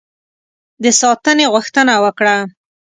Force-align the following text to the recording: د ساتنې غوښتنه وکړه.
د 0.83 0.85
ساتنې 0.99 1.45
غوښتنه 1.53 1.93
وکړه. 2.03 2.35